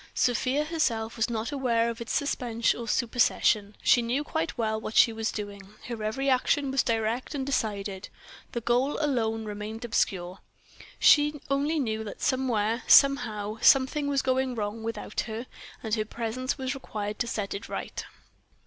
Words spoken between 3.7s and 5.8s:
She knew quite well what she was doing,